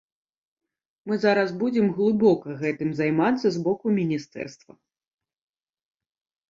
[1.11, 4.73] Мы зараз будзем глыбока гэтым займацца з боку міністэрства.